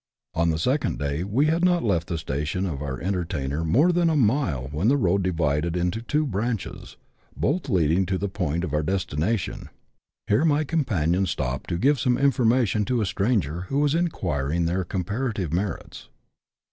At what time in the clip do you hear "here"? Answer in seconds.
10.25-10.43